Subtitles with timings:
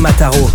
[0.00, 0.48] Mataro.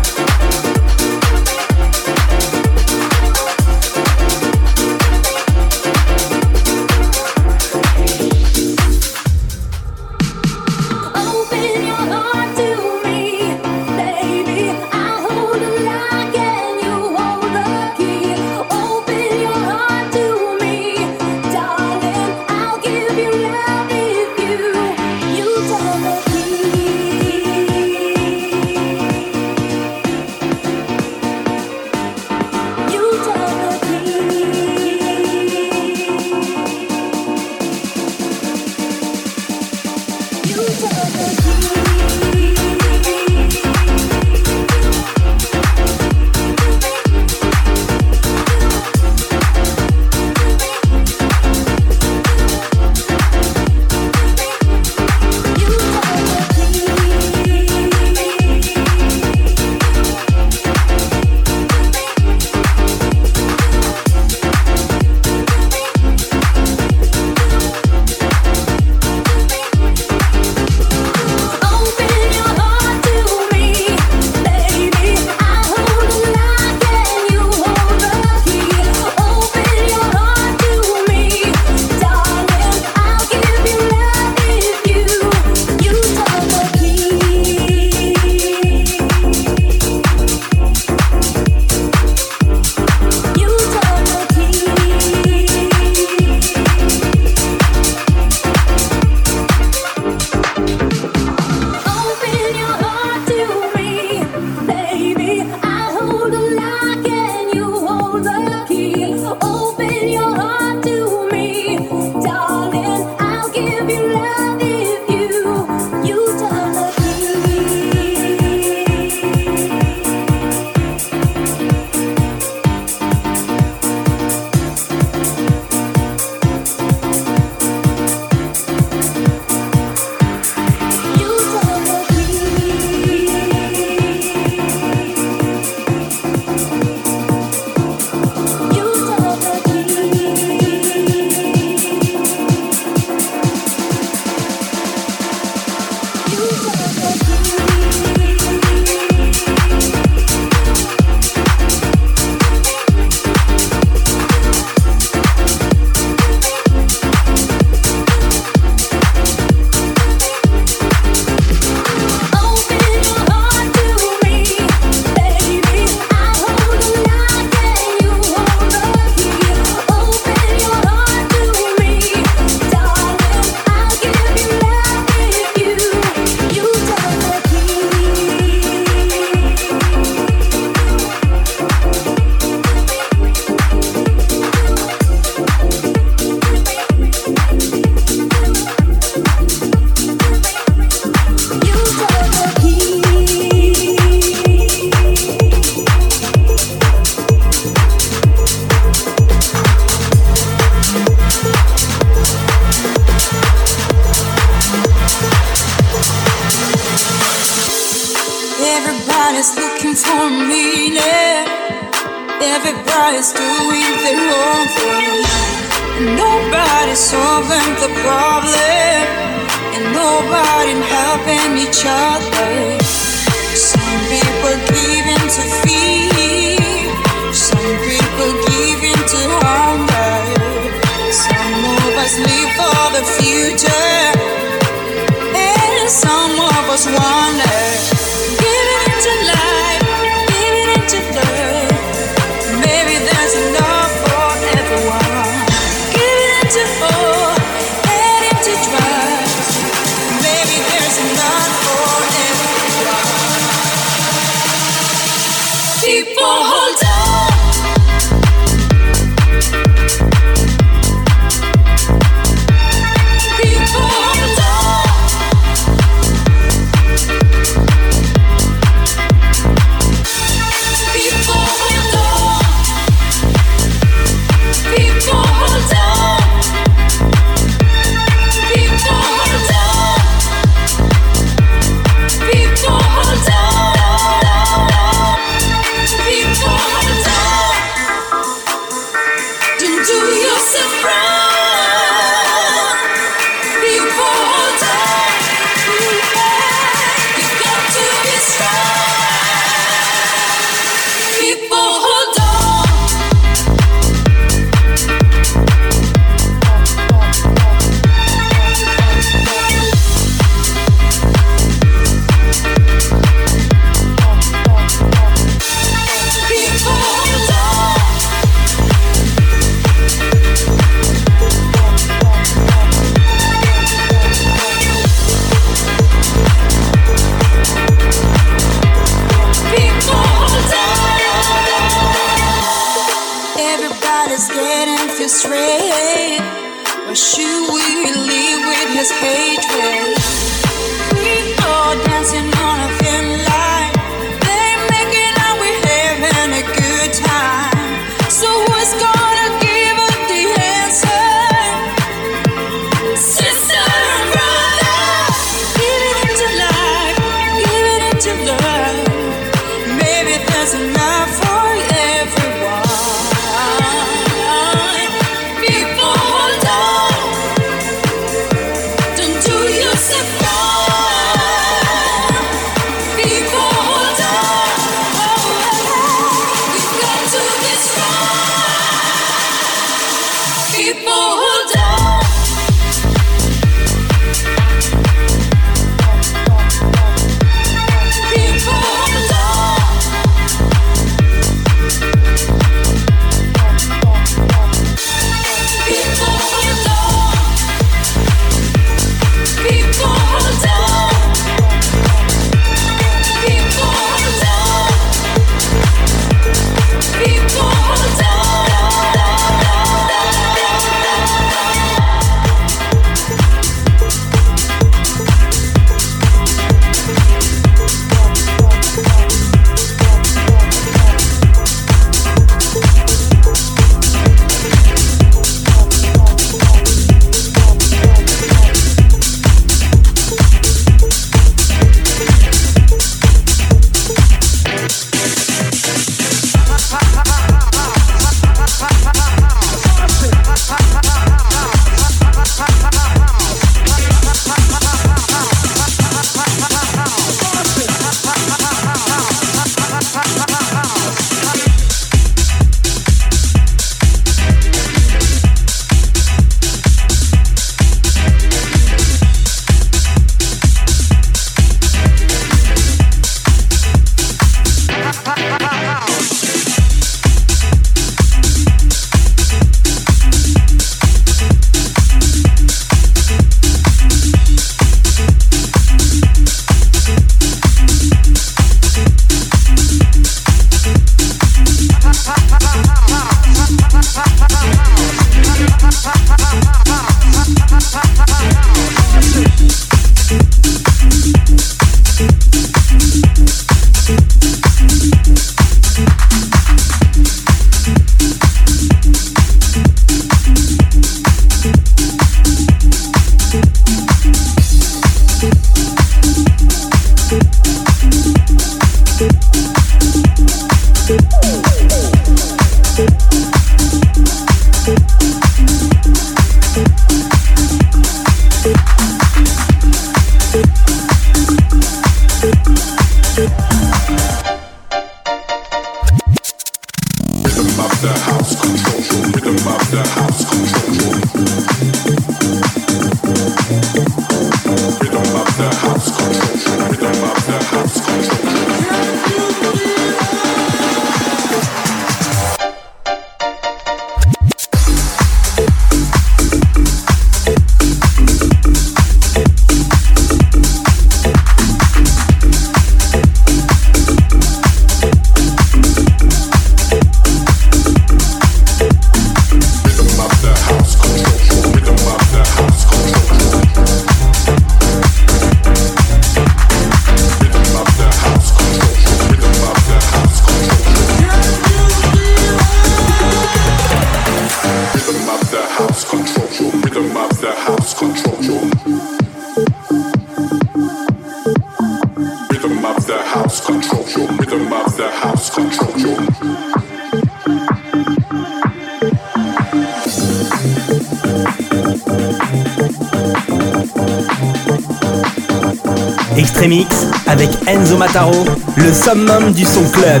[598.86, 600.00] sa mère dit son club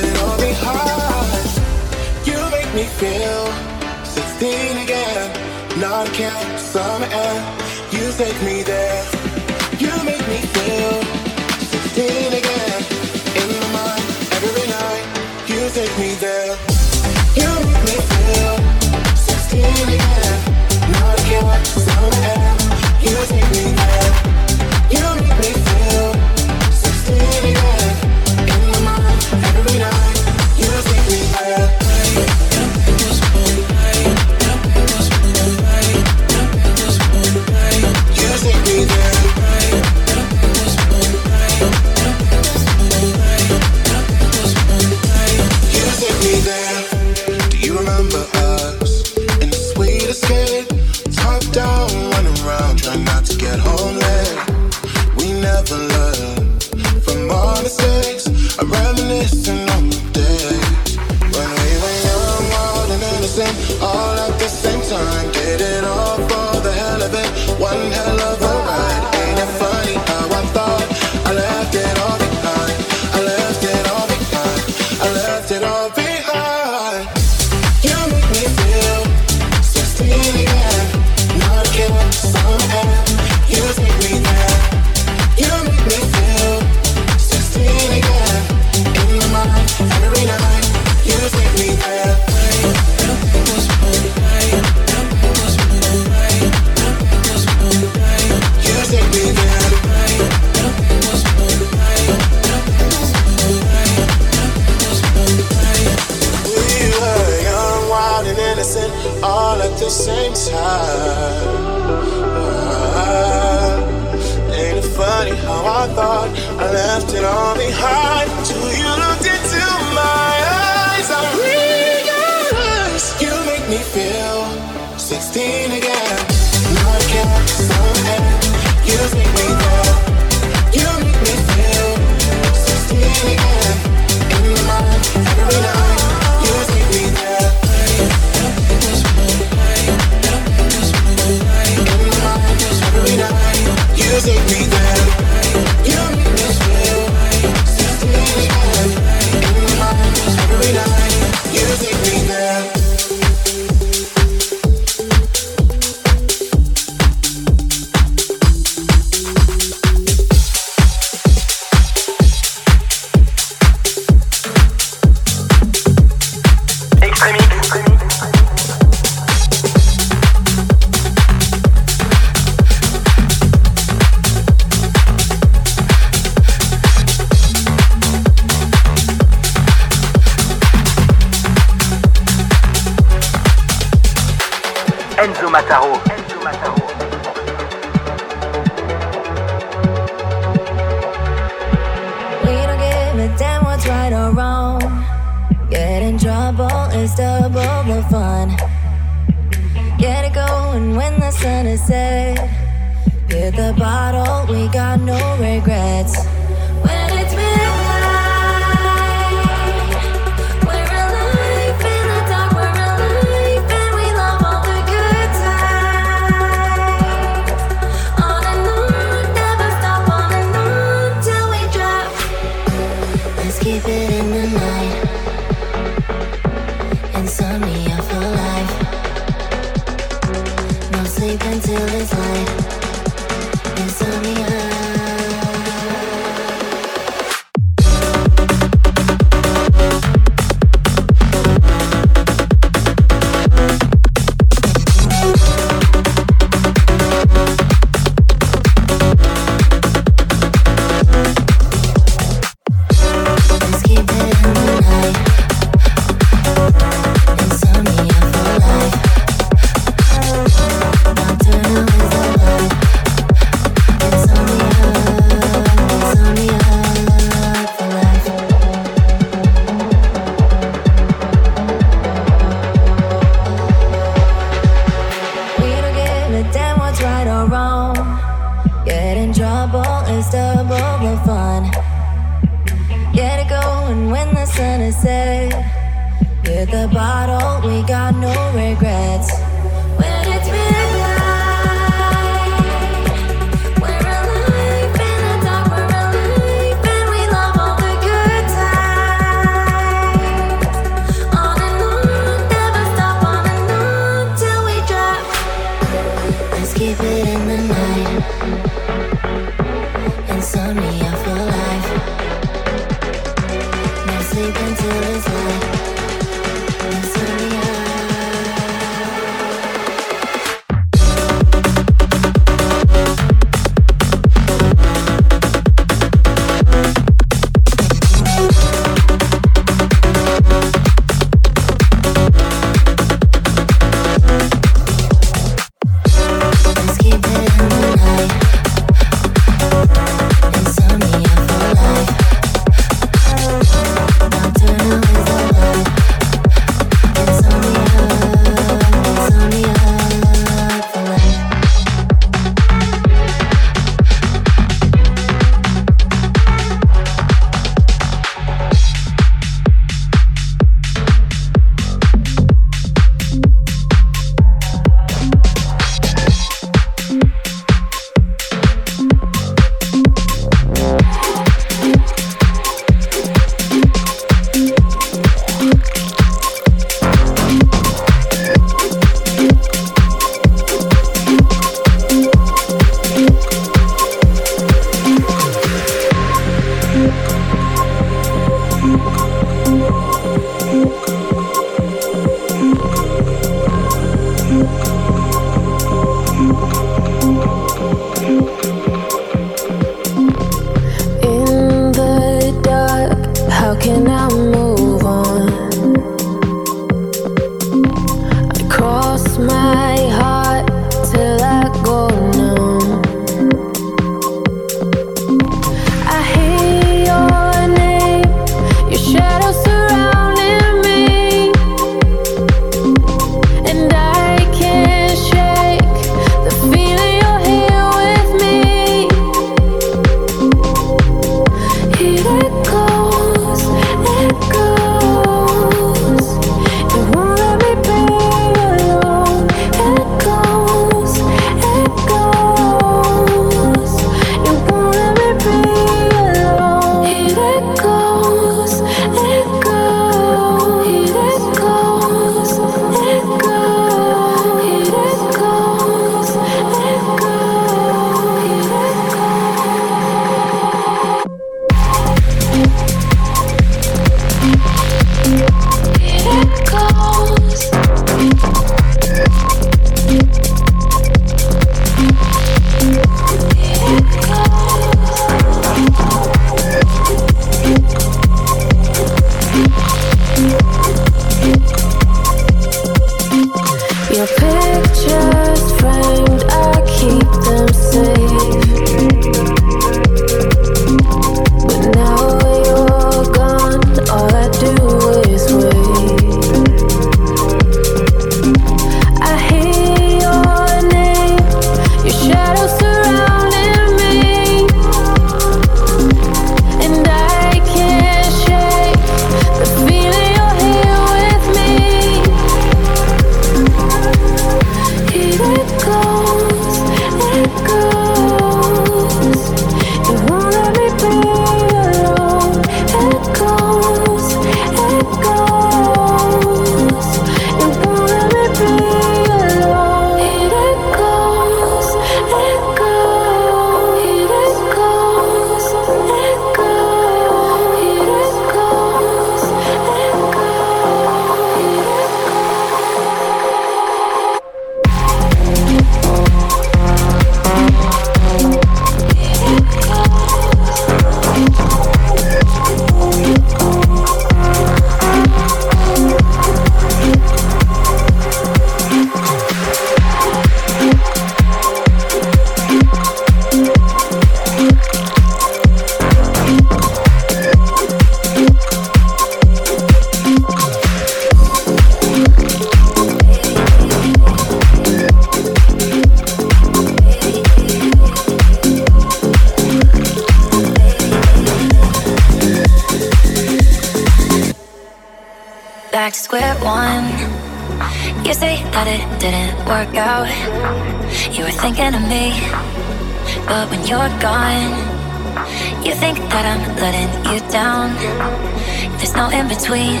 [599.36, 600.00] in between.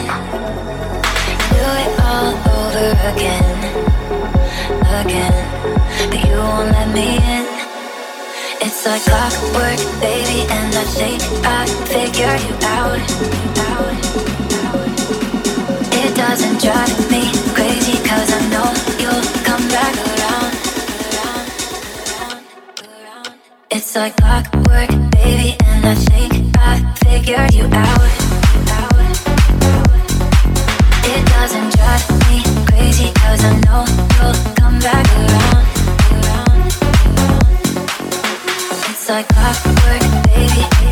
[1.56, 3.58] Do it all over again,
[5.02, 5.36] again.
[6.10, 7.44] But you won't let me in.
[8.64, 11.20] It's like clockwork, baby, and I think
[11.54, 11.58] I
[11.92, 13.02] figure you out,
[13.72, 13.96] out,
[16.02, 17.22] It doesn't drive me
[17.56, 18.68] crazy, cause I know
[19.00, 20.52] you'll come back around.
[23.70, 26.30] It's like clockwork, baby, and I think
[26.68, 26.72] I
[27.04, 28.44] figured you out
[39.08, 40.85] like clockwork, baby.